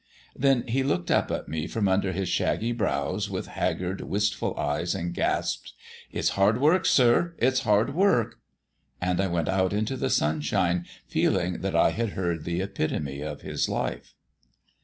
[0.35, 4.95] Then he looked up at me from under his shaggy brows with haggard, wistful eyes,
[4.95, 5.73] and gasped:
[6.11, 8.39] "It's hard work, sir; it's hard work."
[8.99, 13.41] And I went out into the sunshine, feeling that I had heard the epitome of
[13.43, 14.15] his life.